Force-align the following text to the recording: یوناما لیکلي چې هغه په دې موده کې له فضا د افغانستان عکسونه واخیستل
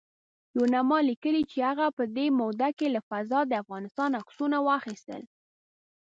یوناما 0.57 0.97
لیکلي 1.09 1.41
چې 1.51 1.57
هغه 1.69 1.85
په 1.97 2.03
دې 2.15 2.25
موده 2.39 2.69
کې 2.77 2.87
له 2.95 3.01
فضا 3.09 3.39
د 3.47 3.51
افغانستان 3.63 4.09
عکسونه 4.19 4.57
واخیستل 4.67 5.21